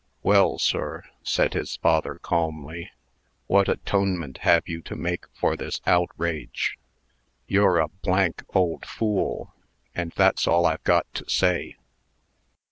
[0.23, 2.89] "Well, sir," said his father, calmly,
[3.45, 6.79] "what atonement have you to make for this outrage?"
[7.45, 7.87] "You're a
[8.55, 9.53] old fool,
[9.93, 11.75] and that's all I've got to say."